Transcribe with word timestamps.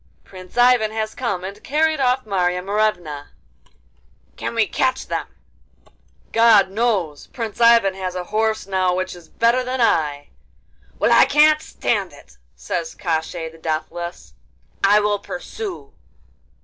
'Prince 0.23 0.57
Ivan 0.57 0.89
has 0.89 1.13
come 1.13 1.43
and 1.43 1.63
carried 1.63 1.99
off 1.99 2.25
Marya 2.25 2.63
Morevna.' 2.63 3.27
'Can 4.35 4.55
we 4.55 4.65
catch 4.65 5.05
them?' 5.05 5.27
'God 6.31 6.71
knows! 6.71 7.27
Prince 7.27 7.61
Ivan 7.61 7.93
has 7.93 8.15
a 8.15 8.23
horse 8.23 8.65
now 8.65 8.95
which 8.95 9.15
is 9.15 9.29
better 9.29 9.63
than 9.63 9.79
I.' 9.79 10.29
'Well, 10.97 11.11
I 11.13 11.25
can't 11.25 11.61
stand 11.61 12.13
it,' 12.13 12.39
says 12.55 12.95
Koshchei 12.95 13.49
the 13.49 13.59
Deathless. 13.59 14.33
'I 14.83 15.01
will 15.01 15.19
pursue. 15.19 15.93